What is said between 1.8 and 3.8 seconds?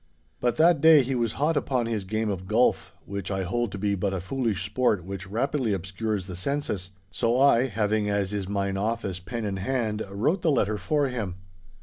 his game of golf (which I hold to